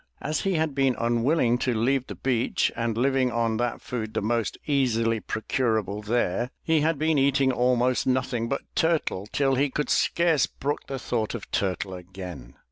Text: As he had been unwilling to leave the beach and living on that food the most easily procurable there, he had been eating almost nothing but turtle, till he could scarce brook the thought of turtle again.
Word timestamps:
As 0.19 0.41
he 0.41 0.53
had 0.55 0.73
been 0.73 0.95
unwilling 0.97 1.59
to 1.59 1.75
leave 1.75 2.07
the 2.07 2.15
beach 2.15 2.71
and 2.75 2.97
living 2.97 3.31
on 3.31 3.57
that 3.57 3.81
food 3.81 4.15
the 4.15 4.21
most 4.23 4.57
easily 4.65 5.19
procurable 5.19 6.01
there, 6.01 6.49
he 6.63 6.81
had 6.81 6.97
been 6.97 7.19
eating 7.19 7.51
almost 7.51 8.07
nothing 8.07 8.49
but 8.49 8.61
turtle, 8.73 9.27
till 9.31 9.53
he 9.53 9.69
could 9.69 9.91
scarce 9.91 10.47
brook 10.47 10.87
the 10.87 10.97
thought 10.97 11.35
of 11.35 11.51
turtle 11.51 11.93
again. 11.93 12.55